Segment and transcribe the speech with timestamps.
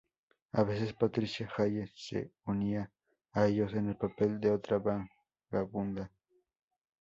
[0.53, 2.91] A veces Patricia Hayes se unía
[3.33, 6.09] a ellos en el papel de otra vagabunda.